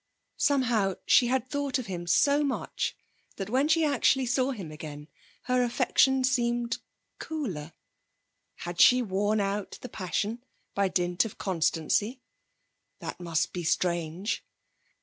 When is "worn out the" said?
9.03-9.89